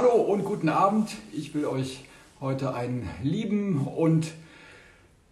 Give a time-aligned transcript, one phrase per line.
[0.00, 1.16] Hallo und guten Abend.
[1.32, 2.04] Ich will euch
[2.38, 4.32] heute einen lieben und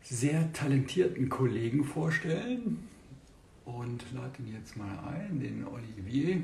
[0.03, 2.88] sehr talentierten Kollegen vorstellen
[3.64, 6.42] und lade ihn jetzt mal ein, den Olivier.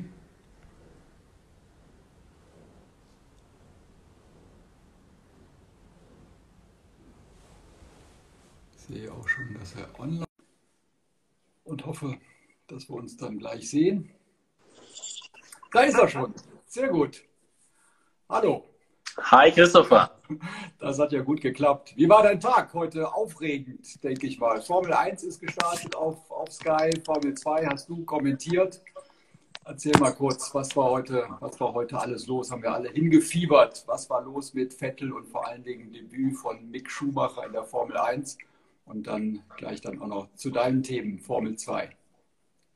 [8.77, 10.25] Ich sehe auch schon, dass er online
[11.64, 12.16] und hoffe,
[12.68, 14.12] dass wir uns dann gleich sehen.
[15.73, 16.32] Da ist er schon.
[16.68, 17.25] Sehr gut.
[18.33, 18.64] Hallo.
[19.25, 20.11] Hi Christopher.
[20.79, 21.93] Das hat ja gut geklappt.
[21.97, 23.12] Wie war dein Tag heute?
[23.12, 24.62] Aufregend, denke ich mal.
[24.62, 28.80] Formel 1 ist gestartet auf, auf Sky, Formel 2 hast du kommentiert.
[29.66, 32.51] Erzähl mal kurz, was war heute, was war heute alles los?
[32.51, 33.84] Haben wir alle hingefiebert?
[33.87, 37.64] Was war los mit Vettel und vor allen Dingen Debüt von Mick Schumacher in der
[37.64, 38.39] Formel 1?
[38.87, 41.91] Und dann gleich dann auch noch zu deinen Themen, Formel 2.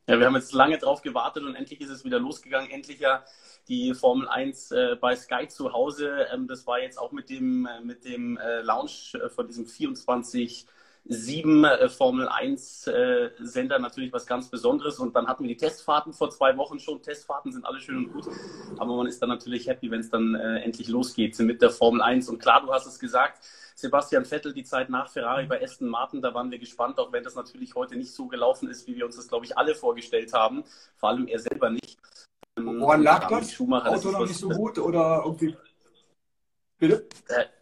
[0.09, 2.71] Ja, wir haben jetzt lange drauf gewartet und endlich ist es wieder losgegangen.
[2.71, 3.25] Endlich ja
[3.67, 6.29] die Formel 1 äh, bei Sky zu Hause.
[6.33, 9.67] Ähm, das war jetzt auch mit dem, äh, mit dem äh, Launch äh, von diesem
[9.67, 10.67] 24
[11.09, 14.99] 7 äh, Formel 1 äh, Sender natürlich was ganz Besonderes.
[14.99, 17.03] Und dann hatten wir die Testfahrten vor zwei Wochen schon.
[17.03, 18.27] Testfahrten sind alle schön und gut.
[18.79, 22.29] Aber man ist dann natürlich happy, wenn es dann endlich losgeht mit der Formel 1.
[22.29, 23.43] Und klar, du hast es gesagt,
[23.77, 27.23] Sebastian Vettel die Zeit nach Ferrari bei Aston Martin, da waren wir gespannt, auch wenn
[27.23, 30.33] das natürlich heute nicht so gelaufen ist, wie wir uns das, glaube ich, alle vorgestellt
[30.33, 30.65] haben.
[30.97, 31.99] Vor allem er selber nicht.
[32.59, 33.53] Woran lag das?
[33.53, 35.55] Schumacher, Auto noch nicht so gut oder irgendwie?
[36.79, 37.07] Bitte?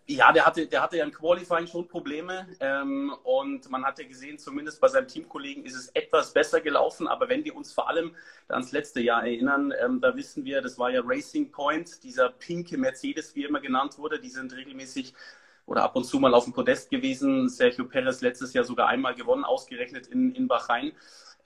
[0.07, 4.07] Ja, der hatte, der hatte ja im Qualifying schon Probleme ähm, und man hat ja
[4.07, 7.89] gesehen, zumindest bei seinem Teamkollegen ist es etwas besser gelaufen, aber wenn wir uns vor
[7.89, 8.15] allem
[8.49, 12.77] ans letzte Jahr erinnern, ähm, da wissen wir, das war ja Racing Point, dieser pinke
[12.77, 15.15] Mercedes, wie er immer genannt wurde, die sind regelmäßig
[15.65, 17.49] oder ab und zu mal auf dem Podest gewesen.
[17.49, 20.93] Sergio Perez letztes Jahr sogar einmal gewonnen, ausgerechnet in, in Bahrain.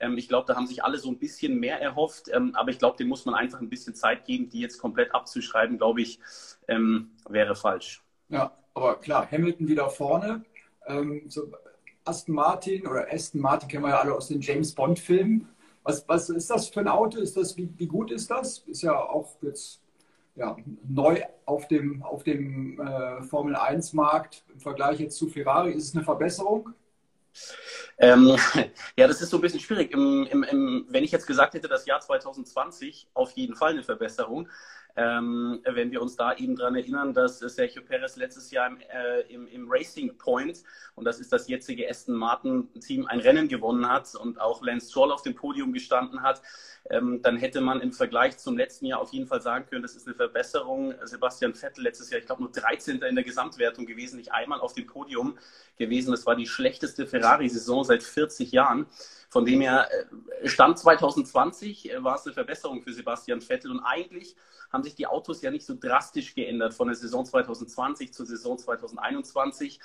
[0.01, 2.79] Ähm, ich glaube, da haben sich alle so ein bisschen mehr erhofft, ähm, aber ich
[2.81, 4.49] glaube, dem muss man einfach ein bisschen Zeit geben.
[4.51, 6.19] Die jetzt komplett abzuschreiben, glaube ich,
[6.67, 8.03] ähm, wäre falsch.
[8.29, 10.45] Ja, aber klar, Hamilton wieder vorne.
[10.87, 11.51] Ähm, so
[12.05, 15.49] Aston Martin oder Aston Martin kennen wir ja alle aus den James Bond-Filmen.
[15.83, 17.19] Was, was ist das für ein Auto?
[17.19, 18.59] Ist das, wie, wie gut ist das?
[18.67, 19.81] Ist ja auch jetzt
[20.37, 20.57] ja,
[20.87, 25.73] neu auf dem, auf dem äh, Formel 1-Markt im Vergleich jetzt zu Ferrari?
[25.73, 26.71] Ist es eine Verbesserung?
[27.99, 28.37] Ähm,
[28.97, 29.93] ja, das ist so ein bisschen schwierig.
[29.93, 33.83] Im, im, im, wenn ich jetzt gesagt hätte, das Jahr 2020 auf jeden Fall eine
[33.83, 34.49] Verbesserung,
[34.99, 39.21] ähm, wenn wir uns da eben daran erinnern, dass Sergio Perez letztes Jahr im, äh,
[39.33, 40.65] im, im, Racing Point,
[40.97, 44.91] und das ist das jetzige Aston Martin Team, ein Rennen gewonnen hat und auch Lance
[44.91, 46.43] Stroll auf dem Podium gestanden hat,
[46.91, 49.95] ähm, dann hätte man im Vergleich zum letzten Jahr auf jeden Fall sagen können, das
[49.95, 50.93] ist eine Verbesserung.
[51.05, 53.01] Sebastian Vettel letztes Jahr, ich glaube, nur 13.
[53.01, 55.39] in der Gesamtwertung gewesen, nicht einmal auf dem Podium
[55.77, 56.11] gewesen.
[56.11, 58.87] Das war die schlechteste Ferrari-Saison seit 40 Jahren.
[59.29, 59.89] Von dem her,
[60.43, 64.35] äh, Stand 2020 äh, war es eine Verbesserung für Sebastian Vettel und eigentlich
[64.73, 68.59] haben sich die Autos ja nicht so drastisch geändert von der Saison 2020 zur Saison
[68.59, 69.81] 2021.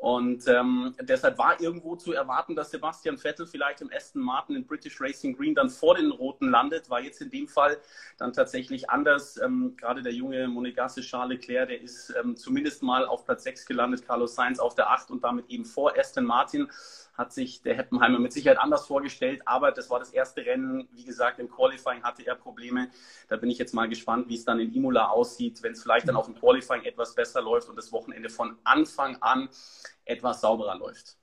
[0.00, 4.64] Und ähm, deshalb war irgendwo zu erwarten, dass Sebastian Vettel vielleicht im Aston Martin in
[4.64, 6.88] British Racing Green dann vor den Roten landet.
[6.88, 7.78] War jetzt in dem Fall
[8.16, 9.40] dann tatsächlich anders.
[9.42, 13.66] Ähm, gerade der junge Monegasse Charles Leclerc, der ist ähm, zumindest mal auf Platz 6
[13.66, 16.70] gelandet, Carlos Sainz auf der 8 und damit eben vor Aston Martin
[17.18, 20.88] hat sich der Heppenheimer mit Sicherheit anders vorgestellt, aber das war das erste Rennen.
[20.92, 22.90] Wie gesagt, im Qualifying hatte er Probleme.
[23.26, 26.06] Da bin ich jetzt mal gespannt, wie es dann in Imola aussieht, wenn es vielleicht
[26.06, 29.48] dann auf dem Qualifying etwas besser läuft und das Wochenende von Anfang an
[30.04, 31.16] etwas sauberer läuft.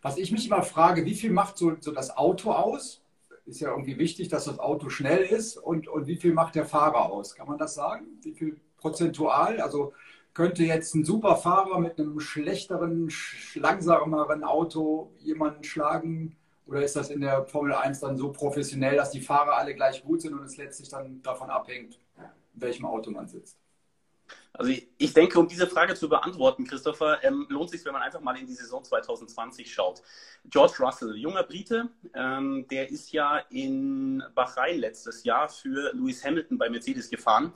[0.00, 3.02] Was ich mich immer frage, wie viel macht so, so das Auto aus?
[3.44, 6.64] Ist ja irgendwie wichtig, dass das Auto schnell ist und, und wie viel macht der
[6.64, 7.34] Fahrer aus?
[7.34, 8.06] Kann man das sagen?
[8.22, 9.60] Wie viel prozentual?
[9.60, 9.92] Also
[10.34, 13.12] könnte jetzt ein super Fahrer mit einem schlechteren,
[13.54, 16.36] langsameren Auto jemanden schlagen?
[16.66, 20.02] Oder ist das in der Formel 1 dann so professionell, dass die Fahrer alle gleich
[20.02, 21.98] gut sind und es letztlich dann davon abhängt,
[22.54, 23.58] in welchem Auto man sitzt?
[24.54, 28.02] Also ich, ich, denke, um diese Frage zu beantworten, Christopher, ähm, lohnt sich, wenn man
[28.02, 30.02] einfach mal in die Saison 2020 schaut.
[30.44, 36.58] George Russell, junger Brite, ähm, der ist ja in Bahrain letztes Jahr für Lewis Hamilton
[36.58, 37.52] bei Mercedes gefahren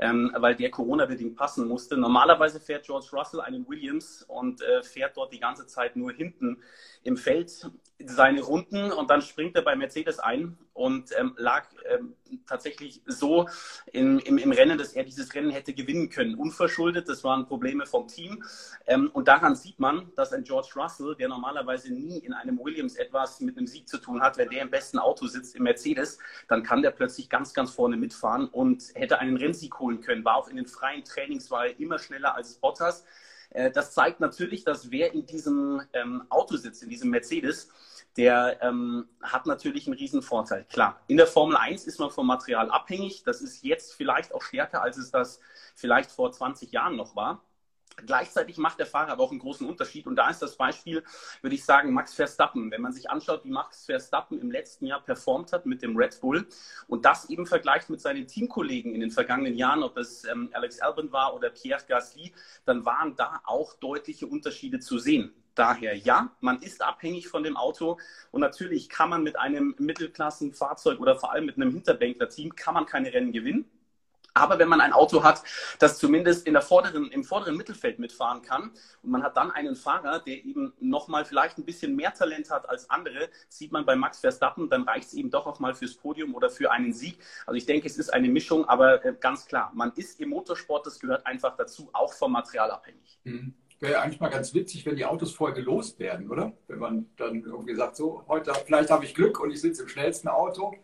[0.00, 1.96] ähm, weil der Corona-bedingt passen musste.
[1.96, 6.58] Normalerweise fährt George Russell einen Williams und äh, fährt dort die ganze Zeit nur hinten
[7.02, 7.70] im Feld
[8.06, 12.14] seine Runden und dann springt er bei Mercedes ein und ähm, lag ähm,
[12.46, 13.46] tatsächlich so
[13.92, 16.34] in, im, im, Rennen, dass er dieses Rennen hätte gewinnen können.
[16.34, 18.42] Unverschuldet, das waren Probleme vom Team.
[18.86, 22.96] Ähm, und daran sieht man, dass ein George Russell, der normalerweise nie in einem Williams
[22.96, 26.18] etwas mit einem Sieg zu tun hat, wenn der im besten Auto sitzt, im Mercedes,
[26.48, 30.24] dann kann der plötzlich ganz, ganz vorne mitfahren und hätte einen Rennsieg holen können.
[30.24, 33.04] War auch in den freien Trainings, war er immer schneller als Bottas.
[33.50, 37.70] Äh, das zeigt natürlich, dass wer in diesem ähm, Auto sitzt, in diesem Mercedes,
[38.16, 40.64] der ähm, hat natürlich einen riesen Vorteil.
[40.64, 43.22] Klar, in der Formel 1 ist man vom Material abhängig.
[43.24, 45.40] Das ist jetzt vielleicht auch stärker, als es das
[45.74, 47.42] vielleicht vor 20 Jahren noch war.
[48.06, 50.06] Gleichzeitig macht der Fahrer aber auch einen großen Unterschied.
[50.06, 51.02] Und da ist das Beispiel,
[51.42, 52.70] würde ich sagen, Max Verstappen.
[52.70, 56.20] Wenn man sich anschaut, wie Max Verstappen im letzten Jahr performt hat mit dem Red
[56.20, 56.46] Bull
[56.88, 60.80] und das eben vergleicht mit seinen Teamkollegen in den vergangenen Jahren, ob es ähm, Alex
[60.80, 62.32] Albon war oder Pierre Gasly,
[62.64, 65.32] dann waren da auch deutliche Unterschiede zu sehen.
[65.54, 67.98] Daher ja, man ist abhängig von dem Auto
[68.30, 72.86] und natürlich kann man mit einem Mittelklassenfahrzeug oder vor allem mit einem Hinterbänkler-Team kann man
[72.86, 73.70] keine Rennen gewinnen.
[74.34, 75.42] Aber wenn man ein Auto hat,
[75.78, 78.70] das zumindest in der vorderen, im vorderen Mittelfeld mitfahren kann
[79.02, 82.68] und man hat dann einen Fahrer, der eben nochmal vielleicht ein bisschen mehr Talent hat
[82.68, 85.94] als andere, sieht man bei Max Verstappen, dann reicht es eben doch auch mal fürs
[85.94, 87.18] Podium oder für einen Sieg.
[87.46, 90.86] Also ich denke, es ist eine Mischung, aber äh, ganz klar, man ist im Motorsport,
[90.86, 93.18] das gehört einfach dazu, auch vom Material abhängig.
[93.24, 93.54] Mhm.
[93.80, 96.52] Wäre eigentlich mal ganz witzig, wenn die Autos vorher gelost werden, oder?
[96.68, 99.88] Wenn man dann irgendwie sagt, so, heute, vielleicht habe ich Glück und ich sitze im
[99.88, 100.74] schnellsten Auto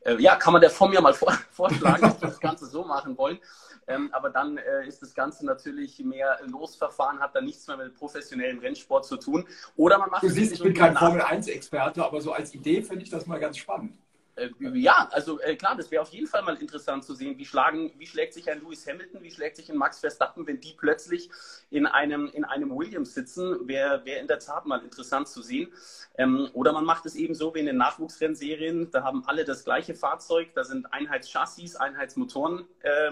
[0.00, 2.84] äh, ja, kann man der von mir mal vor, vorschlagen, dass wir das Ganze so
[2.84, 3.38] machen wollen.
[3.86, 7.94] Ähm, aber dann äh, ist das Ganze natürlich mehr Losverfahren, hat dann nichts mehr mit
[7.94, 9.46] professionellem Rennsport zu tun.
[9.76, 13.10] Oder man macht Du siehst, ich bin kein Formel-1-Experte, aber so als Idee finde ich
[13.10, 13.96] das mal ganz spannend.
[14.38, 17.44] Äh, ja, also äh, klar, das wäre auf jeden Fall mal interessant zu sehen, wie,
[17.44, 20.74] schlagen, wie schlägt sich ein Lewis Hamilton, wie schlägt sich ein Max Verstappen, wenn die
[20.74, 21.30] plötzlich
[21.70, 25.72] in einem, in einem Williams sitzen, wäre wär in der Tat mal interessant zu sehen.
[26.16, 29.64] Ähm, oder man macht es eben so wie in den Nachwuchsrennserien, da haben alle das
[29.64, 33.10] gleiche Fahrzeug, da sind Einheitschassis, Einheitsmotoren, äh,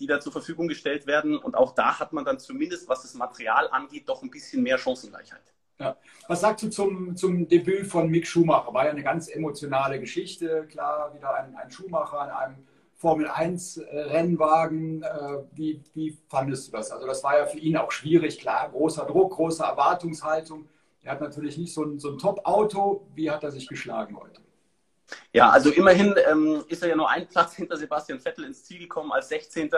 [0.00, 3.14] die da zur Verfügung gestellt werden und auch da hat man dann zumindest, was das
[3.14, 5.53] Material angeht, doch ein bisschen mehr Chancengleichheit.
[5.78, 5.96] Ja.
[6.28, 8.72] Was sagst du zum, zum Debüt von Mick Schumacher?
[8.72, 10.66] War ja eine ganz emotionale Geschichte.
[10.68, 15.02] Klar, wieder ein, ein Schumacher in einem Formel 1 Rennwagen.
[15.02, 16.92] Äh, wie, wie fandest du das?
[16.92, 18.38] Also, das war ja für ihn auch schwierig.
[18.38, 20.68] Klar, großer Druck, große Erwartungshaltung.
[21.02, 23.06] Er hat natürlich nicht so ein, so ein Top-Auto.
[23.14, 24.40] Wie hat er sich geschlagen heute?
[25.34, 28.78] Ja, also immerhin ähm, ist er ja nur einen Platz hinter Sebastian Vettel ins Ziel
[28.78, 29.68] gekommen als 16.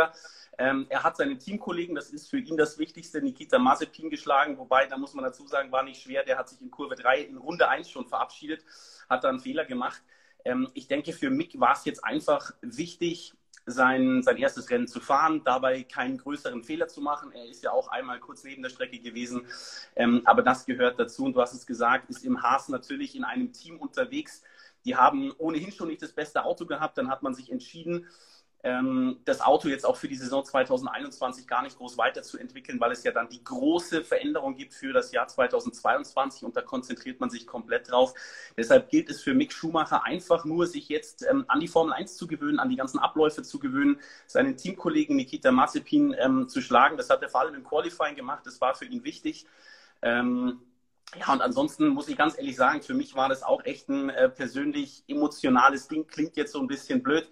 [0.59, 4.87] Ähm, er hat seine Teamkollegen, das ist für ihn das Wichtigste, Nikita Mazepin geschlagen, wobei,
[4.87, 6.25] da muss man dazu sagen, war nicht schwer.
[6.25, 8.67] Der hat sich in Kurve 3 in Runde 1 schon verabschiedet,
[9.09, 10.03] hat da einen Fehler gemacht.
[10.45, 13.33] Ähm, ich denke, für Mick war es jetzt einfach wichtig,
[13.65, 17.33] sein, sein erstes Rennen zu fahren, dabei keinen größeren Fehler zu machen.
[17.33, 19.47] Er ist ja auch einmal kurz neben der Strecke gewesen,
[19.97, 21.25] ähm, aber das gehört dazu.
[21.25, 24.43] Und du hast es gesagt, ist im Haas natürlich in einem Team unterwegs.
[24.87, 26.97] Die haben ohnehin schon nicht das beste Auto gehabt.
[26.97, 28.07] Dann hat man sich entschieden,
[28.67, 33.05] ähm, das Auto jetzt auch für die Saison 2021 gar nicht groß weiterzuentwickeln, weil es
[33.05, 37.47] ja dann die große Veränderung gibt für das Jahr 2022 und da konzentriert man sich
[37.47, 38.13] komplett drauf.
[38.57, 42.17] Deshalb gilt es für Mick Schumacher einfach nur, sich jetzt ähm, an die Formel 1
[42.17, 46.97] zu gewöhnen, an die ganzen Abläufe zu gewöhnen, seinen Teamkollegen Nikita Mazepin ähm, zu schlagen.
[46.97, 49.47] Das hat er vor allem im Qualifying gemacht, das war für ihn wichtig.
[50.03, 50.61] Ähm,
[51.15, 54.11] ja, und ansonsten muss ich ganz ehrlich sagen, für mich war das auch echt ein
[54.11, 56.07] äh, persönlich emotionales Ding.
[56.07, 57.29] Klingt jetzt so ein bisschen blöd.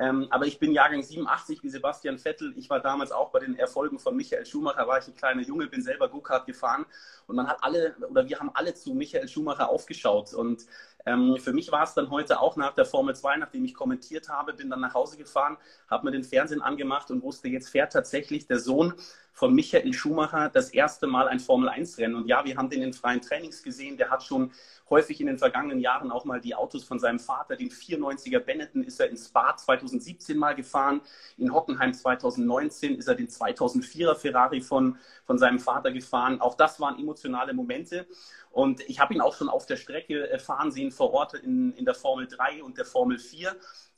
[0.00, 2.54] Ähm, aber ich bin Jahrgang 87 wie Sebastian Vettel.
[2.56, 5.66] Ich war damals auch bei den Erfolgen von Michael Schumacher, war ich ein kleiner Junge,
[5.66, 6.86] bin selber Go-Kart gefahren
[7.26, 10.32] und man hat alle oder wir haben alle zu Michael Schumacher aufgeschaut.
[10.34, 10.66] Und
[11.06, 14.28] ähm, für mich war es dann heute auch nach der Formel 2, nachdem ich kommentiert
[14.28, 15.56] habe, bin dann nach Hause gefahren,
[15.88, 18.94] habe mir den Fernsehen angemacht und wusste, jetzt fährt tatsächlich der Sohn
[19.38, 22.16] von Michael Schumacher das erste Mal ein Formel-1-Rennen.
[22.16, 23.96] Und ja, wir haben den in freien Trainings gesehen.
[23.96, 24.50] Der hat schon
[24.90, 28.82] häufig in den vergangenen Jahren auch mal die Autos von seinem Vater, den 94er Benetton,
[28.82, 31.00] ist er in Spa 2017 mal gefahren.
[31.36, 36.40] In Hockenheim 2019 ist er den 2004er Ferrari von, von seinem Vater gefahren.
[36.40, 38.06] Auch das waren emotionale Momente.
[38.50, 41.74] Und ich habe ihn auch schon auf der Strecke äh, fahren sehen vor Ort in,
[41.74, 43.54] in der Formel 3 und der Formel 4.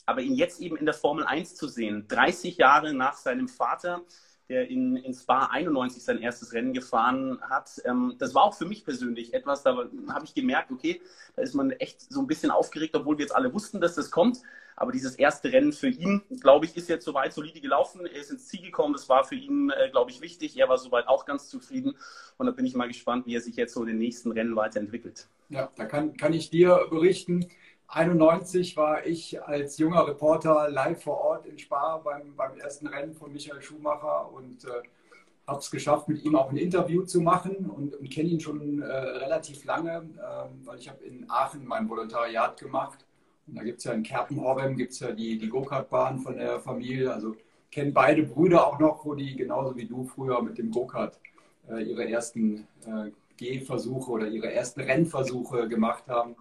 [0.06, 4.02] Aber ihn jetzt eben in der Formel 1 zu sehen, 30 Jahre nach seinem Vater,
[4.48, 7.80] der in, in Spa 91 sein erstes Rennen gefahren hat.
[7.84, 9.76] Ähm, das war auch für mich persönlich etwas, da
[10.08, 11.00] habe ich gemerkt, okay,
[11.36, 14.10] da ist man echt so ein bisschen aufgeregt, obwohl wir jetzt alle wussten, dass das
[14.10, 14.42] kommt.
[14.80, 18.06] Aber dieses erste Rennen für ihn, glaube ich, ist jetzt soweit solide gelaufen.
[18.06, 18.94] Er ist ins Ziel gekommen.
[18.94, 20.56] Das war für ihn, äh, glaube ich, wichtig.
[20.56, 21.98] Er war soweit auch ganz zufrieden.
[22.38, 24.56] Und da bin ich mal gespannt, wie er sich jetzt so in den nächsten Rennen
[24.56, 25.28] weiterentwickelt.
[25.50, 27.46] Ja, da kann, kann ich dir berichten.
[27.88, 33.12] 91 war ich als junger Reporter live vor Ort in Spa beim, beim ersten Rennen
[33.12, 34.68] von Michael Schumacher und äh,
[35.46, 38.80] habe es geschafft, mit ihm auch ein Interview zu machen und, und kenne ihn schon
[38.80, 43.04] äh, relativ lange, äh, weil ich habe in Aachen mein Volontariat gemacht.
[43.54, 47.12] Da gibt es ja in Kerpenhorben gibt's ja die, die Go-Kart-Bahn von der Familie.
[47.12, 47.36] Also
[47.70, 51.18] kennen beide Brüder auch noch, wo die genauso wie du früher mit dem Go-Kart
[51.68, 56.36] äh, ihre ersten äh, Gehversuche oder ihre ersten Rennversuche gemacht haben.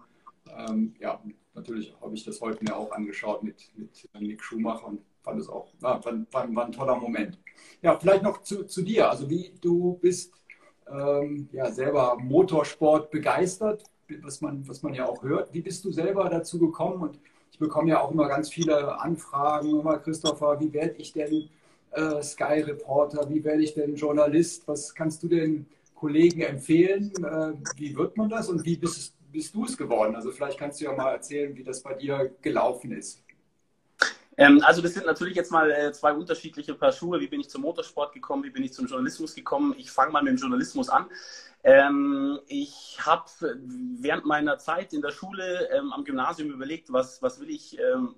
[0.56, 1.22] Ähm, ja,
[1.54, 5.48] natürlich habe ich das heute mir auch angeschaut mit, mit Nick Schumacher und fand es
[5.48, 7.38] auch, ja, war, war, war, ein toller Moment.
[7.82, 9.10] Ja, vielleicht noch zu, zu dir.
[9.10, 10.32] Also wie du bist
[10.90, 13.84] ähm, ja selber Motorsport begeistert,
[14.22, 15.52] was man, was man ja auch hört.
[15.52, 17.02] Wie bist du selber dazu gekommen?
[17.02, 17.18] Und
[17.52, 21.48] ich bekomme ja auch immer ganz viele Anfragen, immer Christopher, wie werde ich denn
[21.92, 23.28] äh, Sky-Reporter?
[23.28, 24.66] Wie werde ich denn Journalist?
[24.66, 27.12] Was kannst du den Kollegen empfehlen?
[27.22, 30.14] Äh, wie wird man das und wie bist, bist du es geworden?
[30.14, 33.22] Also vielleicht kannst du ja mal erzählen, wie das bei dir gelaufen ist.
[34.36, 37.20] Ähm, also das sind natürlich jetzt mal äh, zwei unterschiedliche Paar Schuhe.
[37.20, 38.42] Wie bin ich zum Motorsport gekommen?
[38.44, 39.74] Wie bin ich zum Journalismus gekommen?
[39.76, 41.04] Ich fange mal mit dem Journalismus an.
[41.62, 43.24] Ähm, ich habe
[43.98, 48.14] während meiner Zeit in der Schule ähm, am Gymnasium überlegt, was, was will ich ähm,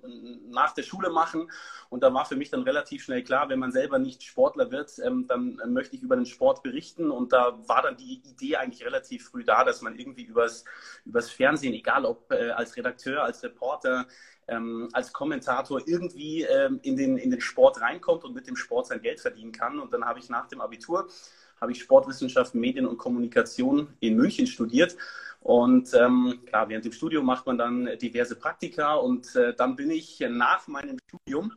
[0.49, 1.51] nach der Schule machen.
[1.89, 4.97] Und da war für mich dann relativ schnell klar, wenn man selber nicht Sportler wird,
[5.03, 7.11] ähm, dann möchte ich über den Sport berichten.
[7.11, 10.63] Und da war dann die Idee eigentlich relativ früh da, dass man irgendwie übers,
[11.03, 14.07] übers Fernsehen, egal ob äh, als Redakteur, als Reporter,
[14.47, 18.87] ähm, als Kommentator irgendwie ähm, in, den, in den Sport reinkommt und mit dem Sport
[18.87, 19.79] sein Geld verdienen kann.
[19.79, 21.09] Und dann habe ich nach dem Abitur
[21.63, 24.95] habe ich Sportwissenschaften, Medien und Kommunikation in München studiert.
[25.41, 29.91] Und ähm, klar, während dem Studium macht man dann diverse Praktika und äh, dann bin
[29.91, 31.51] ich nach meinem Studium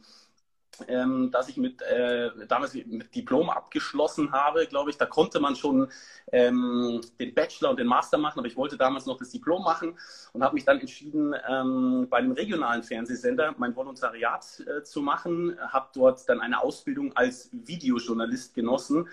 [0.88, 4.98] ähm, dass ich mit äh, damals mit Diplom abgeschlossen habe, glaube ich.
[4.98, 5.88] Da konnte man schon
[6.32, 9.98] ähm, den Bachelor und den Master machen, aber ich wollte damals noch das Diplom machen
[10.32, 15.56] und habe mich dann entschieden, ähm, bei einem regionalen Fernsehsender mein Volontariat äh, zu machen.
[15.60, 19.08] Habe dort dann eine Ausbildung als Videojournalist genossen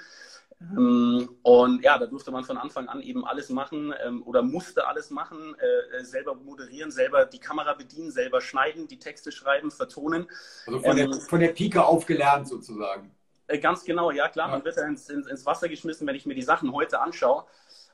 [0.71, 5.09] und ja, da durfte man von Anfang an eben alles machen ähm, oder musste alles
[5.09, 10.27] machen, äh, äh, selber moderieren, selber die Kamera bedienen, selber schneiden, die Texte schreiben, vertonen.
[10.65, 13.11] Also von, ähm, der, von der Pike auf gelernt sozusagen.
[13.47, 14.55] Äh, ganz genau, ja klar, ja.
[14.55, 17.45] man wird ins, ins, ins, Wasser geschmissen, wenn ich mir die Sachen heute anschaue.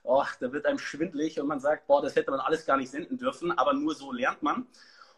[0.03, 2.89] Oh, da wird einem schwindlig und man sagt, boah, das hätte man alles gar nicht
[2.89, 4.67] senden dürfen, aber nur so lernt man.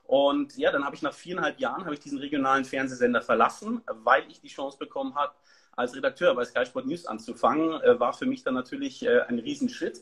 [0.05, 4.41] Und ja, dann habe ich nach viereinhalb Jahren ich diesen regionalen Fernsehsender verlassen, weil ich
[4.41, 5.33] die Chance bekommen habe,
[5.75, 9.39] als Redakteur bei Sky Sport News anzufangen, äh, war für mich dann natürlich äh, ein
[9.39, 10.01] Riesenschritt.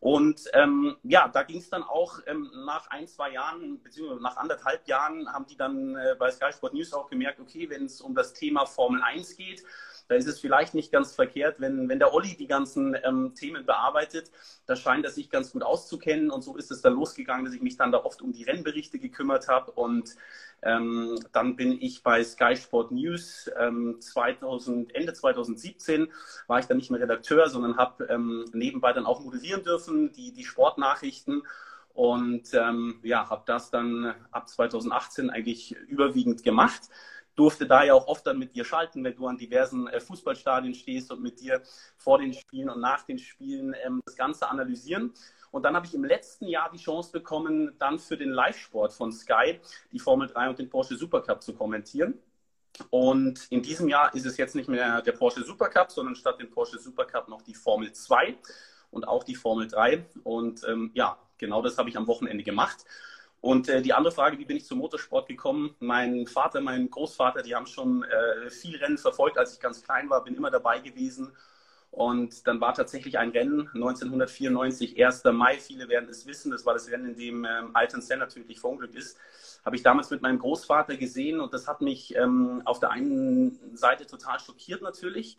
[0.00, 4.36] Und ähm, ja, da ging es dann auch ähm, nach ein, zwei Jahren, beziehungsweise nach
[4.36, 8.02] anderthalb Jahren, haben die dann äh, bei Sky Sport News auch gemerkt, okay, wenn es
[8.02, 9.64] um das Thema Formel 1 geht,
[10.08, 13.64] da ist es vielleicht nicht ganz verkehrt, wenn, wenn der Olli die ganzen ähm, Themen
[13.64, 14.30] bearbeitet.
[14.66, 17.62] Da scheint er sich ganz gut auszukennen und so ist es dann losgegangen, dass ich
[17.62, 20.16] mich dann da oft um die Rennberichte gekümmert habe und
[20.62, 26.10] ähm, dann bin ich bei Sky Sport News ähm, 2000, Ende 2017
[26.46, 30.32] war ich dann nicht mehr Redakteur, sondern habe ähm, nebenbei dann auch moderieren dürfen, die,
[30.32, 31.42] die Sportnachrichten
[31.92, 36.88] und ähm, ja, habe das dann ab 2018 eigentlich überwiegend gemacht
[37.34, 40.74] durfte da ja auch oft dann mit dir schalten, wenn du an diversen äh, Fußballstadien
[40.74, 41.62] stehst und mit dir
[41.96, 45.12] vor den Spielen und nach den Spielen ähm, das Ganze analysieren.
[45.50, 49.12] Und dann habe ich im letzten Jahr die Chance bekommen, dann für den Live-Sport von
[49.12, 49.60] Sky
[49.92, 52.18] die Formel 3 und den Porsche Supercup zu kommentieren.
[52.90, 56.50] Und in diesem Jahr ist es jetzt nicht mehr der Porsche Supercup, sondern statt dem
[56.50, 58.36] Porsche Supercup noch die Formel 2
[58.90, 60.04] und auch die Formel 3.
[60.24, 62.84] Und ähm, ja, genau das habe ich am Wochenende gemacht.
[63.44, 65.74] Und äh, die andere Frage, wie bin ich zum Motorsport gekommen?
[65.78, 70.08] Mein Vater, mein Großvater, die haben schon äh, viel Rennen verfolgt, als ich ganz klein
[70.08, 71.30] war, bin immer dabei gewesen.
[71.90, 75.24] Und dann war tatsächlich ein Rennen 1994, 1.
[75.24, 75.58] Mai.
[75.58, 76.52] Viele werden es wissen.
[76.52, 79.18] Das war das Rennen, in dem ähm, Alton Senna tödlich verunglückt ist.
[79.62, 83.76] Habe ich damals mit meinem Großvater gesehen und das hat mich ähm, auf der einen
[83.76, 85.36] Seite total schockiert natürlich.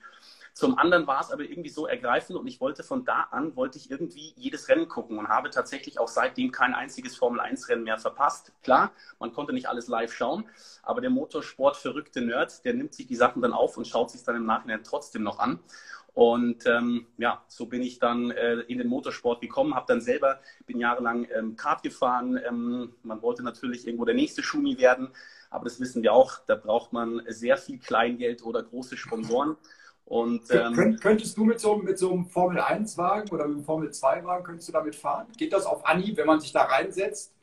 [0.56, 3.78] Zum anderen war es aber irgendwie so ergreifend und ich wollte von da an, wollte
[3.78, 8.54] ich irgendwie jedes Rennen gucken und habe tatsächlich auch seitdem kein einziges Formel-1-Rennen mehr verpasst.
[8.64, 10.46] Klar, man konnte nicht alles live schauen,
[10.82, 14.24] aber der Motorsport verrückte Nerd, der nimmt sich die Sachen dann auf und schaut sich
[14.24, 15.60] dann im Nachhinein trotzdem noch an.
[16.14, 20.40] Und ähm, ja, so bin ich dann äh, in den Motorsport gekommen, habe dann selber,
[20.66, 22.40] bin jahrelang ähm, Kart gefahren.
[22.48, 25.10] Ähm, man wollte natürlich irgendwo der nächste Schumi werden,
[25.50, 29.58] aber das wissen wir auch, da braucht man sehr viel Kleingeld oder große Sponsoren.
[30.06, 34.68] Und, ähm, könntest du mit so, mit so einem Formel-1-Wagen oder mit einem Formel-2-Wagen, könntest
[34.68, 35.28] du damit fahren?
[35.36, 37.34] Geht das auf Anhieb, wenn man sich da reinsetzt?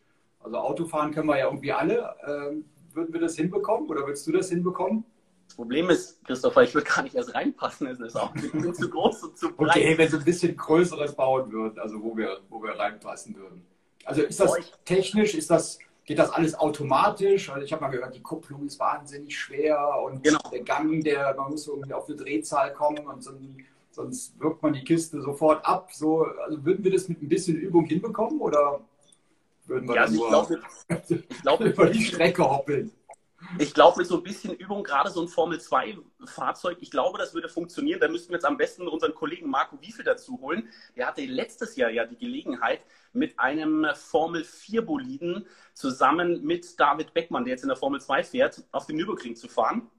[0.40, 2.14] Also Autofahren können wir ja irgendwie alle.
[2.26, 5.04] Ähm, würden wir das hinbekommen oder würdest du das hinbekommen?
[5.46, 7.86] Das Problem ist, Christopher, ich würde gar nicht erst reinpassen.
[7.88, 8.32] Es ist auch
[8.72, 9.76] zu groß und zu breit.
[9.76, 13.64] Okay, wenn sie ein bisschen größeres bauen würden, also wo wir, wo wir reinpassen würden.
[14.04, 14.54] Also ist das
[14.84, 17.50] technisch, ist das geht das alles automatisch.
[17.50, 20.40] Also ich habe mal gehört, die Kupplung ist wahnsinnig schwer und genau.
[20.50, 23.46] der Gang, der, man muss irgendwie auf eine Drehzahl kommen und sonst,
[23.90, 25.92] sonst wirkt man die Kiste sofort ab.
[25.92, 28.80] So, also würden wir das mit ein bisschen Übung hinbekommen oder
[29.66, 30.26] würden wir ja, dann nur
[31.08, 32.90] ich glaub, über die Strecke hoppeln?
[33.58, 37.48] Ich glaube, mit so ein bisschen Übung, gerade so ein Formel-2-Fahrzeug, ich glaube, das würde
[37.48, 38.00] funktionieren.
[38.00, 40.68] Da müssten wir jetzt am besten unseren Kollegen Marco Wiefel dazu holen.
[40.96, 42.80] Der hatte letztes Jahr ja die Gelegenheit,
[43.12, 48.86] mit einem Formel-4-Boliden zusammen mit David Beckmann, der jetzt in der Formel 2 fährt, auf
[48.86, 49.90] dem Nürburgring zu fahren.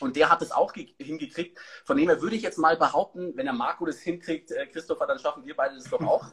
[0.00, 1.58] Und der hat es auch hingekriegt.
[1.84, 5.06] Von dem her würde ich jetzt mal behaupten, wenn der Marco das hinkriegt, äh, Christopher,
[5.06, 6.26] dann schaffen wir beide das doch auch.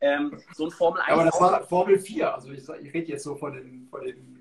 [0.00, 1.12] Ähm, so ein Formel 1.
[1.12, 2.34] Aber das war Formel 4.
[2.34, 4.33] Also ich, ich rede jetzt so von den, von den,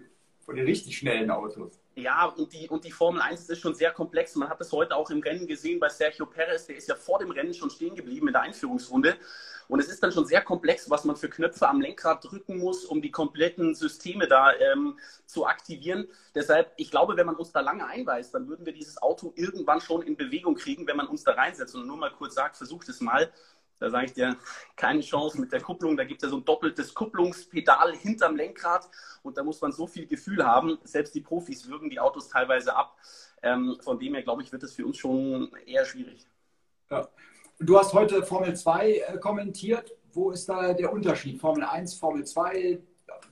[0.45, 1.79] von den richtig schnellen Autos.
[1.95, 4.35] Ja, und die, und die Formel 1 ist schon sehr komplex.
[4.35, 6.65] Man hat das heute auch im Rennen gesehen bei Sergio Perez.
[6.65, 9.15] Der ist ja vor dem Rennen schon stehen geblieben in der Einführungsrunde.
[9.67, 12.83] Und es ist dann schon sehr komplex, was man für Knöpfe am Lenkrad drücken muss,
[12.83, 16.07] um die kompletten Systeme da ähm, zu aktivieren.
[16.35, 19.79] Deshalb, ich glaube, wenn man uns da lange einweist, dann würden wir dieses Auto irgendwann
[19.79, 21.75] schon in Bewegung kriegen, wenn man uns da reinsetzt.
[21.75, 23.31] Und nur mal kurz sagt, versucht es mal.
[23.83, 24.37] Da sage ich dir,
[24.77, 25.97] keine Chance mit der Kupplung.
[25.97, 28.89] Da gibt es ja so ein doppeltes Kupplungspedal hinterm Lenkrad
[29.23, 30.77] und da muss man so viel Gefühl haben.
[30.85, 32.95] Selbst die Profis würgen die Autos teilweise ab.
[33.41, 36.25] Ähm, von dem her, glaube ich, wird es für uns schon eher schwierig.
[36.89, 37.09] Ja.
[37.59, 39.93] Du hast heute Formel 2 äh, kommentiert.
[40.13, 41.41] Wo ist da der Unterschied?
[41.41, 42.79] Formel 1, Formel 2,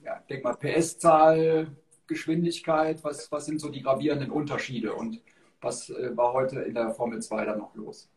[0.03, 1.67] ja, denk mal PS-Zahl,
[2.07, 5.21] Geschwindigkeit, was, was sind so die gravierenden Unterschiede und
[5.61, 8.09] was äh, war heute in der Formel 2 dann noch los?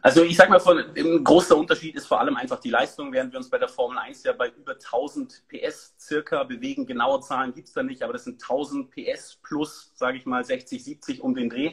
[0.00, 3.32] Also ich sag mal, von, ein großer Unterschied ist vor allem einfach die Leistung, während
[3.32, 6.86] wir uns bei der Formel 1 ja bei über 1000 PS circa bewegen.
[6.86, 10.82] Genaue Zahlen gibt's da nicht, aber das sind 1000 PS plus, sage ich mal, 60,
[10.82, 11.72] 70 um den Dreh.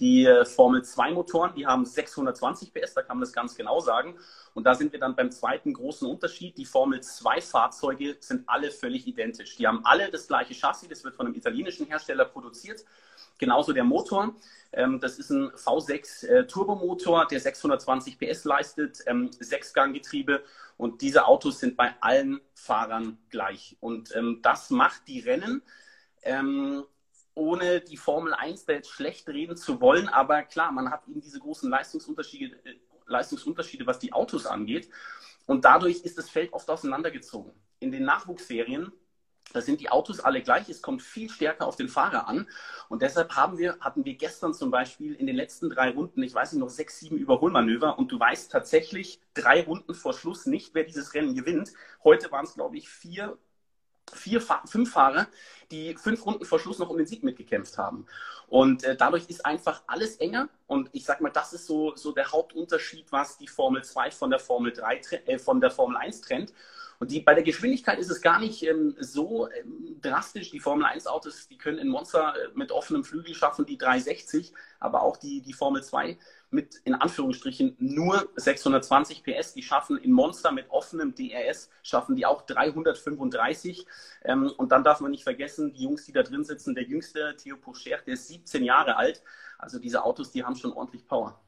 [0.00, 3.78] Die äh, Formel 2 Motoren, die haben 620 PS, da kann man das ganz genau
[3.80, 4.18] sagen.
[4.52, 6.58] Und da sind wir dann beim zweiten großen Unterschied.
[6.58, 9.56] Die Formel 2 Fahrzeuge sind alle völlig identisch.
[9.56, 12.84] Die haben alle das gleiche Chassis, das wird von einem italienischen Hersteller produziert.
[13.38, 14.34] Genauso der Motor.
[14.72, 20.42] Ähm, das ist ein V6 äh, Turbomotor, der 620 PS leistet, ähm, Sechsganggetriebe.
[20.76, 23.76] Und diese Autos sind bei allen Fahrern gleich.
[23.80, 25.62] Und ähm, das macht die Rennen
[27.34, 31.20] ohne die Formel 1 da jetzt schlecht reden zu wollen, aber klar, man hat eben
[31.20, 32.76] diese großen Leistungsunterschiede, äh,
[33.06, 34.88] Leistungsunterschiede, was die Autos angeht.
[35.46, 37.52] Und dadurch ist das Feld oft auseinandergezogen.
[37.80, 38.92] In den Nachwuchsserien
[39.52, 40.68] da sind die Autos alle gleich.
[40.68, 42.48] Es kommt viel stärker auf den Fahrer an.
[42.88, 46.34] Und deshalb haben wir, hatten wir gestern zum Beispiel in den letzten drei Runden, ich
[46.34, 47.98] weiß nicht, noch sechs, sieben Überholmanöver.
[47.98, 51.72] Und du weißt tatsächlich drei Runden vor Schluss nicht, wer dieses Rennen gewinnt.
[52.02, 53.38] Heute waren es, glaube ich, vier,
[54.12, 55.28] vier, fünf Fahrer,
[55.70, 58.06] die fünf Runden vor Schluss noch um den Sieg mitgekämpft haben.
[58.48, 60.48] Und äh, dadurch ist einfach alles enger.
[60.66, 64.30] Und ich sag mal, das ist so, so der Hauptunterschied, was die Formel 2 von
[64.30, 66.52] der Formel 3, äh, von der Formel 1 trennt.
[66.98, 70.50] Und die, bei der Geschwindigkeit ist es gar nicht ähm, so ähm, drastisch.
[70.50, 74.52] Die Formel 1 Autos, die können in Monster äh, mit offenem Flügel schaffen die 360,
[74.80, 76.18] aber auch die, die Formel 2
[76.50, 82.24] mit in Anführungsstrichen nur 620 PS, die schaffen in Monster mit offenem DRS, schaffen die
[82.26, 83.86] auch 335.
[84.22, 87.36] Ähm, und dann darf man nicht vergessen, die Jungs, die da drin sitzen, der jüngste,
[87.36, 89.22] Theo Pocher, der ist 17 Jahre alt.
[89.58, 91.40] Also diese Autos, die haben schon ordentlich Power.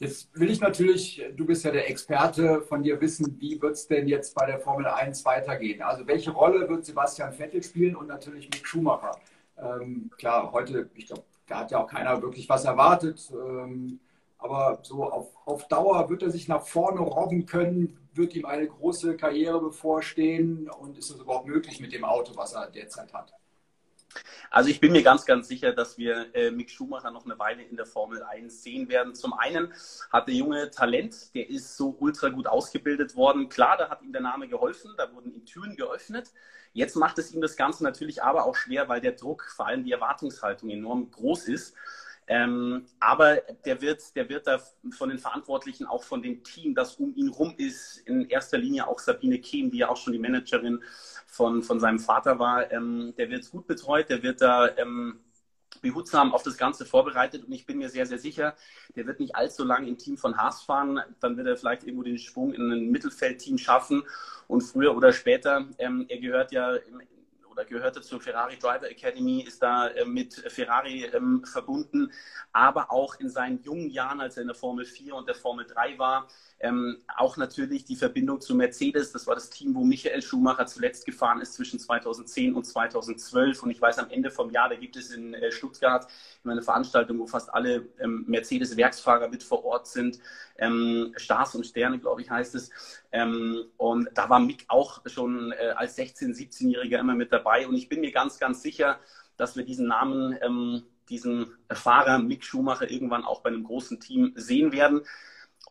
[0.00, 3.86] Jetzt will ich natürlich, du bist ja der Experte, von dir wissen, wie wird es
[3.86, 5.82] denn jetzt bei der Formel 1 weitergehen?
[5.82, 9.12] Also welche Rolle wird Sebastian Vettel spielen und natürlich Mick Schumacher?
[9.58, 13.30] Ähm, klar, heute, ich glaube, da hat ja auch keiner wirklich was erwartet.
[13.30, 14.00] Ähm,
[14.38, 18.68] aber so auf, auf Dauer wird er sich nach vorne robben können, wird ihm eine
[18.68, 23.34] große Karriere bevorstehen und ist es überhaupt möglich mit dem Auto, was er derzeit hat?
[24.50, 27.62] Also ich bin mir ganz, ganz sicher, dass wir äh, Mick Schumacher noch eine Weile
[27.62, 29.14] in der Formel 1 sehen werden.
[29.14, 29.72] Zum einen
[30.12, 33.48] hat der junge Talent, der ist so ultra gut ausgebildet worden.
[33.48, 36.32] Klar, da hat ihm der Name geholfen, da wurden ihm Türen geöffnet.
[36.72, 39.84] Jetzt macht es ihm das Ganze natürlich aber auch schwer, weil der Druck, vor allem
[39.84, 41.74] die Erwartungshaltung enorm groß ist.
[42.32, 44.60] Ähm, aber der wird, der wird da
[44.92, 48.86] von den Verantwortlichen, auch von dem Team, das um ihn rum ist, in erster Linie
[48.86, 50.80] auch Sabine Kehm, die ja auch schon die Managerin
[51.26, 55.18] von, von seinem Vater war, ähm, der wird gut betreut, der wird da ähm,
[55.82, 57.44] behutsam auf das Ganze vorbereitet.
[57.44, 58.54] Und ich bin mir sehr, sehr sicher,
[58.94, 62.04] der wird nicht allzu lange im Team von Haas fahren, dann wird er vielleicht irgendwo
[62.04, 64.04] den Schwung in ein Mittelfeldteam schaffen.
[64.46, 67.00] Und früher oder später, ähm, er gehört ja im,
[67.50, 72.12] oder gehörte zur Ferrari Driver Academy, ist da äh, mit Ferrari ähm, verbunden,
[72.52, 75.66] aber auch in seinen jungen Jahren, als er in der Formel 4 und der Formel
[75.66, 76.28] 3 war,
[76.62, 79.12] ähm, auch natürlich die Verbindung zu Mercedes.
[79.12, 83.62] Das war das Team, wo Michael Schumacher zuletzt gefahren ist zwischen 2010 und 2012.
[83.62, 86.06] Und ich weiß, am Ende vom Jahr, da gibt es in äh, Stuttgart
[86.44, 90.18] eine Veranstaltung, wo fast alle ähm, Mercedes-Werksfahrer mit vor Ort sind.
[90.58, 92.70] Ähm, Stars und Sterne, glaube ich, heißt es.
[93.10, 97.66] Ähm, und da war Mick auch schon äh, als 16-, 17-Jähriger immer mit dabei.
[97.66, 99.00] Und ich bin mir ganz, ganz sicher,
[99.38, 104.34] dass wir diesen Namen, ähm, diesen Fahrer Mick Schumacher irgendwann auch bei einem großen Team
[104.36, 105.00] sehen werden.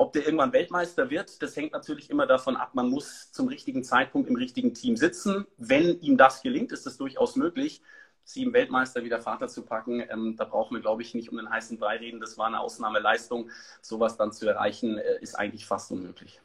[0.01, 2.73] Ob der irgendwann Weltmeister wird, das hängt natürlich immer davon ab.
[2.73, 5.45] Man muss zum richtigen Zeitpunkt im richtigen Team sitzen.
[5.57, 7.81] Wenn ihm das gelingt, ist es durchaus möglich,
[8.23, 10.01] sieben Weltmeister wieder Vater zu packen.
[10.09, 12.21] Ähm, da brauchen wir, glaube ich, nicht um den heißen Brei reden.
[12.21, 13.49] Das war eine Ausnahmeleistung.
[13.81, 16.39] Sowas dann zu erreichen, äh, ist eigentlich fast unmöglich.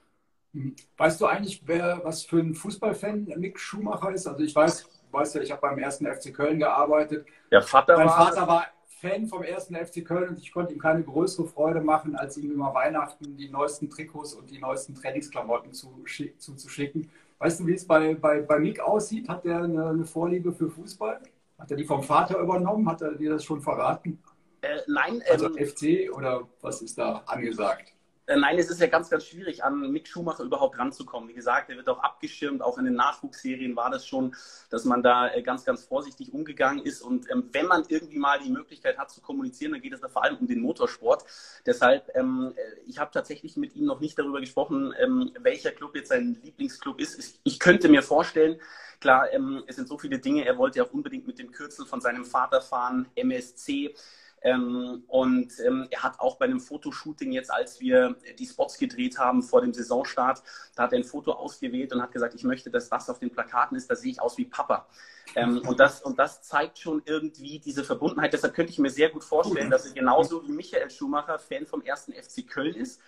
[0.52, 0.74] Mhm.
[0.96, 4.26] Weißt du eigentlich, wer was für ein Fußballfan Mick Schumacher ist?
[4.26, 7.24] Also ich weiß, weiß ja, ich habe beim ersten FC Köln gearbeitet.
[7.52, 8.66] Der Vater mein war, Vater war
[9.04, 12.50] Fan vom ersten FC Köln und ich konnte ihm keine größere Freude machen, als ihm
[12.50, 17.10] immer Weihnachten die neuesten Trikots und die neuesten Trainingsklamotten zuzuschicken.
[17.38, 19.28] Weißt du, wie es bei, bei, bei Mick aussieht?
[19.28, 21.20] Hat der eine, eine Vorliebe für Fußball?
[21.58, 22.88] Hat er die vom Vater übernommen?
[22.88, 24.22] Hat er dir das schon verraten?
[24.62, 25.22] Äh, nein.
[25.30, 27.92] Also ähm, FC oder was ist da angesagt?
[28.26, 31.28] Äh, nein, es ist ja ganz, ganz schwierig, an Mick Schumacher überhaupt ranzukommen.
[31.28, 32.62] Wie gesagt, er wird auch abgeschirmt.
[32.62, 34.34] Auch in den Nachwuchsserien war das schon,
[34.70, 37.02] dass man da äh, ganz, ganz vorsichtig umgegangen ist.
[37.02, 40.08] Und ähm, wenn man irgendwie mal die Möglichkeit hat zu kommunizieren, dann geht es da
[40.08, 41.24] vor allem um den Motorsport.
[41.66, 45.94] Deshalb, ähm, äh, ich habe tatsächlich mit ihm noch nicht darüber gesprochen, ähm, welcher Club
[45.94, 47.40] jetzt sein Lieblingsclub ist.
[47.44, 48.58] Ich könnte mir vorstellen,
[49.00, 50.46] klar, ähm, es sind so viele Dinge.
[50.46, 53.94] Er wollte ja auch unbedingt mit dem Kürzel von seinem Vater fahren, MSC.
[54.44, 59.18] Ähm, und ähm, er hat auch bei einem Fotoshooting jetzt, als wir die Spots gedreht
[59.18, 60.42] haben vor dem Saisonstart,
[60.76, 63.30] da hat er ein Foto ausgewählt und hat gesagt, ich möchte, dass das auf den
[63.30, 64.86] Plakaten ist, da sehe ich aus wie Papa.
[65.34, 68.34] Ähm, und, das, und das zeigt schon irgendwie diese Verbundenheit.
[68.34, 71.80] Deshalb könnte ich mir sehr gut vorstellen, dass er genauso wie Michael Schumacher Fan vom
[71.80, 73.00] ersten FC Köln ist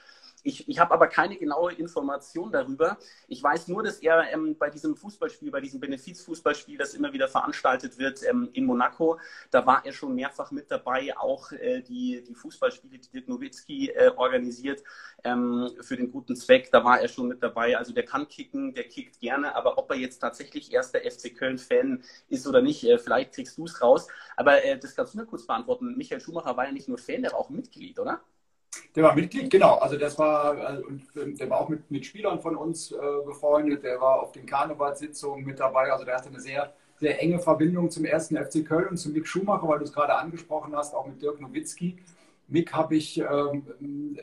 [0.46, 2.98] ich, ich habe aber keine genaue Information darüber.
[3.26, 7.26] Ich weiß nur, dass er ähm, bei diesem Fußballspiel, bei diesem Benefizfußballspiel, das immer wieder
[7.26, 9.18] veranstaltet wird ähm, in Monaco,
[9.50, 13.90] da war er schon mehrfach mit dabei, auch äh, die, die Fußballspiele, die Dirk Nowitzki
[13.90, 14.84] äh, organisiert
[15.24, 17.76] ähm, für den guten Zweck, da war er schon mit dabei.
[17.76, 22.04] Also der kann kicken, der kickt gerne, aber ob er jetzt tatsächlich erster FC Köln-Fan
[22.28, 24.06] ist oder nicht, äh, vielleicht kriegst du es raus.
[24.36, 25.96] Aber äh, das kannst du mir kurz beantworten.
[25.96, 28.20] Michael Schumacher war ja nicht nur Fan, der war auch Mitglied, oder?
[28.94, 29.76] Der war Mitglied, genau.
[29.76, 30.84] Also das war, also,
[31.14, 33.84] der war auch mit, mit Spielern von uns äh, befreundet.
[33.84, 35.92] Der war auf den Karnevalssitzungen mit dabei.
[35.92, 39.26] Also der hatte eine sehr, sehr enge Verbindung zum ersten FC Köln und zu Mick
[39.26, 41.98] Schumacher, weil du es gerade angesprochen hast, auch mit Dirk Nowitzki.
[42.48, 43.64] Mick habe ich ähm,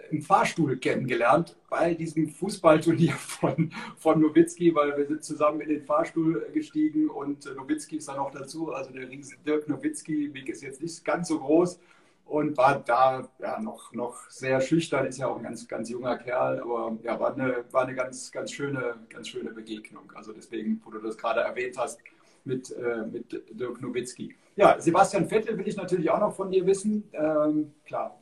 [0.09, 5.81] im Fahrstuhl kennengelernt bei diesem Fußballturnier von, von Nowitzki, weil wir sind zusammen in den
[5.83, 8.71] Fahrstuhl gestiegen und äh, Nowitzki ist dann noch dazu.
[8.71, 11.79] Also der riesen Dirk Nowitzki, Mick ist jetzt nicht ganz so groß,
[12.25, 16.17] und war da ja, noch, noch sehr schüchtern, ist ja auch ein ganz, ganz junger
[16.17, 20.11] Kerl, aber ja, war eine, war eine ganz, ganz, schöne, ganz schöne Begegnung.
[20.15, 21.99] Also deswegen, wo du das gerade erwähnt hast,
[22.45, 24.35] mit, äh, mit Dirk Nowitzki.
[24.55, 27.03] Ja, Sebastian Vettel will ich natürlich auch noch von dir wissen.
[27.13, 28.19] Ähm, klar,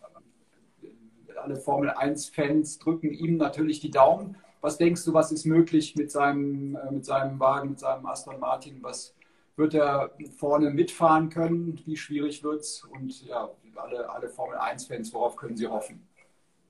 [1.41, 4.37] alle Formel 1-Fans drücken ihm natürlich die Daumen.
[4.61, 8.39] Was denkst du, was ist möglich mit seinem, äh, mit seinem Wagen, mit seinem Aston
[8.39, 8.77] Martin?
[8.81, 9.15] Was
[9.61, 11.79] wird er vorne mitfahren können?
[11.85, 12.83] Wie schwierig wird es?
[12.83, 16.05] Und ja, alle, alle Formel 1-Fans, worauf können sie hoffen?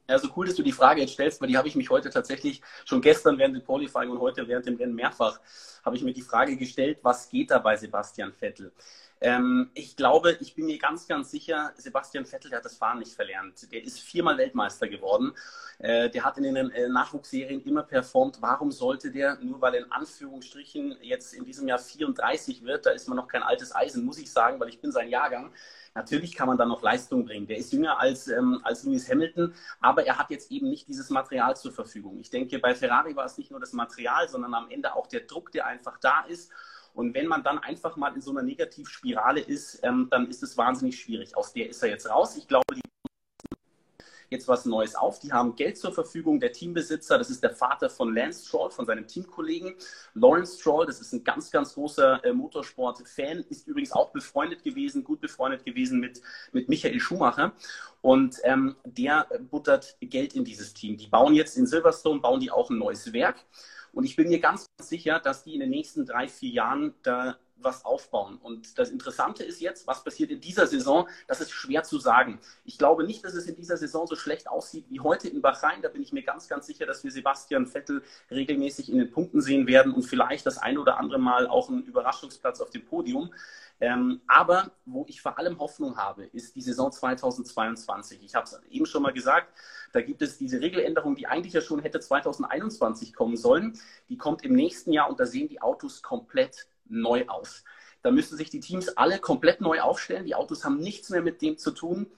[0.09, 2.09] Ja, so cool, dass du die Frage jetzt stellst, weil die habe ich mich heute
[2.09, 5.39] tatsächlich schon gestern während dem Qualifying und heute während dem Rennen mehrfach
[5.85, 8.73] habe ich mir die Frage gestellt, was geht da bei Sebastian Vettel?
[9.23, 12.97] Ähm, ich glaube, ich bin mir ganz, ganz sicher, Sebastian Vettel, der hat das Fahren
[12.97, 13.71] nicht verlernt.
[13.71, 15.33] Der ist viermal Weltmeister geworden.
[15.77, 18.41] Äh, der hat in den äh, Nachwuchsserien immer performt.
[18.41, 23.07] Warum sollte der, nur weil in Anführungsstrichen jetzt in diesem Jahr 34 wird, da ist
[23.07, 25.53] man noch kein altes Eisen, muss ich sagen, weil ich bin sein Jahrgang.
[25.93, 27.45] Natürlich kann man da noch Leistung bringen.
[27.45, 31.11] Der ist jünger als, ähm, als Lewis Hamilton, aber er hat jetzt eben nicht dieses
[31.11, 32.19] Material zur Verfügung.
[32.19, 35.21] Ich denke, bei Ferrari war es nicht nur das Material, sondern am Ende auch der
[35.21, 36.51] Druck, der einfach da ist.
[36.93, 40.57] Und wenn man dann einfach mal in so einer Negativspirale ist, ähm, dann ist es
[40.57, 41.35] wahnsinnig schwierig.
[41.35, 42.35] Aus der ist er jetzt raus.
[42.37, 42.81] Ich glaube, die
[44.31, 45.19] jetzt was Neues auf.
[45.19, 46.39] Die haben Geld zur Verfügung.
[46.39, 49.75] Der Teambesitzer, das ist der Vater von Lance Stroll, von seinem Teamkollegen.
[50.15, 55.03] Lawrence Stroll, das ist ein ganz, ganz großer äh, Motorsport-Fan, ist übrigens auch befreundet gewesen,
[55.03, 56.21] gut befreundet gewesen mit,
[56.53, 57.51] mit Michael Schumacher.
[58.01, 60.97] Und ähm, der buttert Geld in dieses Team.
[60.97, 63.35] Die bauen jetzt in Silverstone, bauen die auch ein neues Werk.
[63.91, 67.37] Und ich bin mir ganz sicher, dass die in den nächsten drei, vier Jahren da
[67.63, 68.37] was aufbauen.
[68.41, 72.39] Und das Interessante ist jetzt, was passiert in dieser Saison, das ist schwer zu sagen.
[72.65, 75.81] Ich glaube nicht, dass es in dieser Saison so schlecht aussieht wie heute in Bahrain.
[75.81, 79.41] Da bin ich mir ganz, ganz sicher, dass wir Sebastian Vettel regelmäßig in den Punkten
[79.41, 83.31] sehen werden und vielleicht das ein oder andere Mal auch einen Überraschungsplatz auf dem Podium.
[83.81, 88.21] Ähm, aber wo ich vor allem Hoffnung habe, ist die Saison 2022.
[88.23, 89.57] Ich habe es eben schon mal gesagt,
[89.91, 93.77] da gibt es diese Regeländerung, die eigentlich ja schon hätte 2021 kommen sollen.
[94.07, 97.63] Die kommt im nächsten Jahr und da sehen die Autos komplett neu aus.
[98.01, 100.25] Da müssen sich die Teams alle komplett neu aufstellen.
[100.25, 102.11] Die Autos haben nichts mehr mit dem zu tun,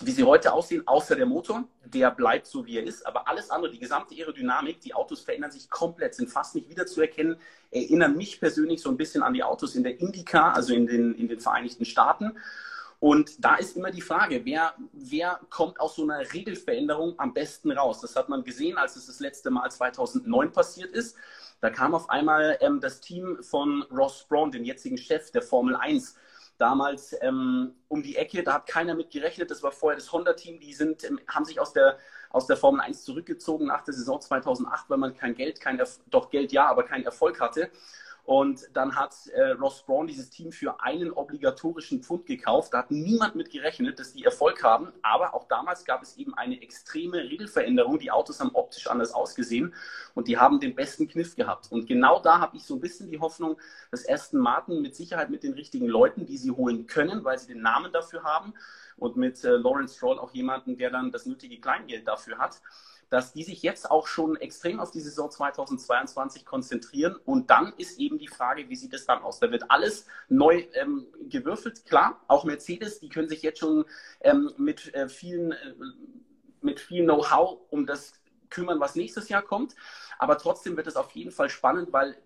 [0.00, 1.64] wie sie heute aussehen, außer der Motor.
[1.84, 3.06] Der bleibt so, wie er ist.
[3.06, 7.36] Aber alles andere, die gesamte Aerodynamik, die Autos verändern sich komplett, sind fast nicht wiederzuerkennen,
[7.70, 11.14] erinnern mich persönlich so ein bisschen an die Autos in der IndyCar, also in den,
[11.14, 12.32] in den Vereinigten Staaten.
[12.98, 17.72] Und da ist immer die Frage, wer, wer kommt aus so einer Regelveränderung am besten
[17.72, 18.00] raus?
[18.00, 21.16] Das hat man gesehen, als es das letzte Mal 2009 passiert ist.
[21.62, 25.76] Da kam auf einmal ähm, das Team von Ross Braun, dem jetzigen Chef der Formel
[25.76, 26.16] 1,
[26.58, 28.42] damals ähm, um die Ecke.
[28.42, 29.48] Da hat keiner mit gerechnet.
[29.48, 30.58] Das war vorher das Honda-Team.
[30.58, 31.98] Die sind, ähm, haben sich aus der,
[32.30, 36.00] aus der Formel 1 zurückgezogen nach der Saison 2008, weil man kein Geld, kein Erf
[36.10, 37.70] doch Geld ja, aber keinen Erfolg hatte.
[38.24, 42.72] Und dann hat äh, Ross Braun dieses Team für einen obligatorischen Pfund gekauft.
[42.72, 44.92] Da hat niemand mit gerechnet, dass die Erfolg haben.
[45.02, 47.98] Aber auch damals gab es eben eine extreme Regelveränderung.
[47.98, 49.74] Die Autos haben optisch anders ausgesehen
[50.14, 51.72] und die haben den besten Kniff gehabt.
[51.72, 53.58] Und genau da habe ich so ein bisschen die Hoffnung,
[53.90, 57.48] dass Aston Martin mit Sicherheit mit den richtigen Leuten, die sie holen können, weil sie
[57.48, 58.54] den Namen dafür haben
[59.02, 62.62] und mit äh, Lawrence Stroll auch jemanden, der dann das nötige Kleingeld dafür hat,
[63.10, 67.16] dass die sich jetzt auch schon extrem auf die Saison 2022 konzentrieren.
[67.26, 69.40] Und dann ist eben die Frage, wie sieht es dann aus?
[69.40, 71.84] Da wird alles neu ähm, gewürfelt.
[71.84, 73.84] Klar, auch Mercedes, die können sich jetzt schon
[74.20, 75.74] ähm, mit äh, vielen, äh,
[76.62, 78.14] mit viel Know-how um das
[78.50, 79.74] kümmern, was nächstes Jahr kommt.
[80.18, 82.16] Aber trotzdem wird es auf jeden Fall spannend, weil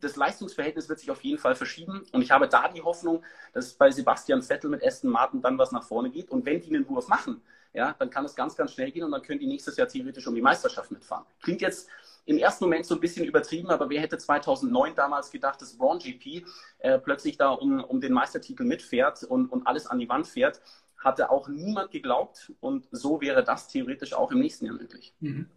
[0.00, 2.04] das Leistungsverhältnis wird sich auf jeden Fall verschieben.
[2.12, 5.72] Und ich habe da die Hoffnung, dass bei Sebastian Vettel mit Aston Martin dann was
[5.72, 6.30] nach vorne geht.
[6.30, 9.12] Und wenn die einen Wurf machen, ja, dann kann es ganz, ganz schnell gehen und
[9.12, 11.24] dann können die nächstes Jahr theoretisch um die Meisterschaft mitfahren.
[11.42, 11.88] Klingt jetzt
[12.24, 15.98] im ersten Moment so ein bisschen übertrieben, aber wer hätte 2009 damals gedacht, dass Braun
[15.98, 16.44] GP
[16.78, 20.60] äh, plötzlich da um, um den Meistertitel mitfährt und, und alles an die Wand fährt,
[20.98, 25.14] hatte auch niemand geglaubt und so wäre das theoretisch auch im nächsten Jahr möglich.
[25.20, 25.48] Mhm.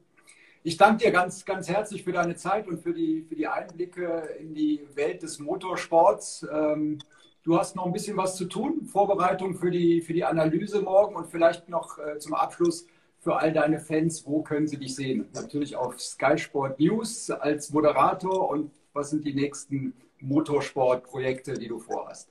[0.63, 4.29] Ich danke dir ganz, ganz herzlich für deine Zeit und für die, für die Einblicke
[4.39, 6.45] in die Welt des Motorsports.
[6.51, 6.99] Ähm,
[7.43, 11.15] Du hast noch ein bisschen was zu tun, Vorbereitung für die, für die Analyse morgen
[11.15, 12.85] und vielleicht noch äh, zum Abschluss
[13.17, 15.27] für all deine Fans, wo können sie dich sehen?
[15.33, 21.79] Natürlich auf Sky Sport News als Moderator und was sind die nächsten Motorsportprojekte, die du
[21.79, 22.29] vorhast?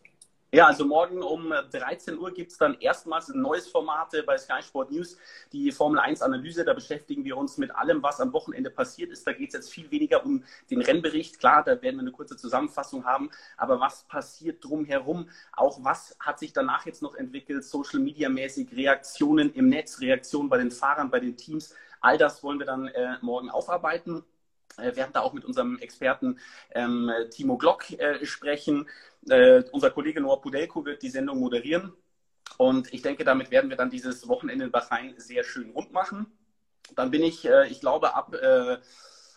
[0.52, 4.60] Ja, also morgen um 13 Uhr gibt es dann erstmals ein neues Format bei Sky
[4.60, 5.16] Sport News,
[5.52, 6.64] die Formel 1 Analyse.
[6.64, 9.24] Da beschäftigen wir uns mit allem, was am Wochenende passiert ist.
[9.24, 11.38] Da geht es jetzt viel weniger um den Rennbericht.
[11.38, 13.30] Klar, da werden wir eine kurze Zusammenfassung haben.
[13.56, 15.28] Aber was passiert drumherum?
[15.52, 17.62] Auch was hat sich danach jetzt noch entwickelt?
[17.62, 21.76] Social Media mäßig, Reaktionen im Netz, Reaktionen bei den Fahrern, bei den Teams.
[22.00, 24.24] All das wollen wir dann äh, morgen aufarbeiten.
[24.78, 26.38] Wir werden da auch mit unserem Experten
[26.72, 28.88] ähm, Timo Glock äh, sprechen.
[29.28, 31.92] Äh, unser Kollege Noah Pudelko wird die Sendung moderieren.
[32.58, 36.26] Und ich denke, damit werden wir dann dieses Wochenende in Bahrain sehr schön rund machen.
[36.96, 38.78] Dann bin ich, äh, ich glaube, ab äh,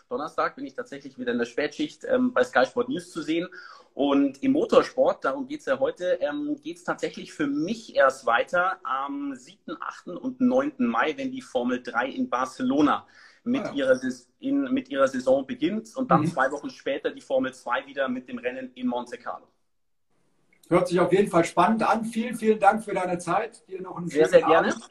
[0.10, 3.48] Donnerstag bin ich tatsächlich wieder in der Spätschicht ähm, bei Sky Sport News zu sehen.
[3.93, 8.26] Und im Motorsport, darum geht es ja heute, ähm, geht es tatsächlich für mich erst
[8.26, 10.08] weiter am 7., 8.
[10.08, 10.74] und 9.
[10.80, 13.08] Mai, wenn die Formel 3 in Barcelona
[13.43, 13.74] mit, ah, ja.
[13.74, 14.00] ihrer,
[14.39, 16.28] in, mit ihrer Saison beginnt und dann mhm.
[16.28, 19.48] zwei Wochen später die Formel 2 wieder mit dem Rennen in Monte Carlo.
[20.69, 22.06] Hört sich auf jeden Fall spannend an.
[22.06, 23.67] Vielen, vielen Dank für deine Zeit.
[23.67, 24.69] Dir noch einen sehr, sehr gerne.
[24.69, 24.89] Abend.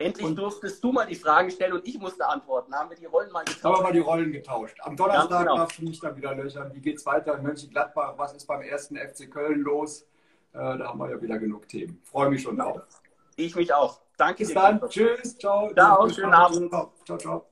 [0.00, 2.72] Endlich und durftest du mal die Fragen stellen und ich musste antworten.
[2.72, 3.64] Haben wir die Rollen mal getauscht?
[3.64, 4.76] Haben wir mal die Rollen getauscht.
[4.82, 5.56] Am Donnerstag genau.
[5.56, 6.70] darfst du mich dann wieder löchern.
[6.72, 8.14] Wie geht es weiter in Mönchengladbach?
[8.16, 10.02] Was ist beim ersten FC Köln los?
[10.52, 12.00] Äh, da haben wir ja wieder genug Themen.
[12.04, 12.80] Freue mich schon drauf.
[13.34, 14.00] Ich mich auch.
[14.16, 14.54] Danke Bis dir.
[14.54, 14.88] Bis dann.
[14.88, 15.38] Tschüss.
[15.38, 15.72] Ciao.
[15.72, 16.08] Ciao.
[16.08, 16.70] Schönen Abend.
[17.04, 17.46] Ciao, ciao.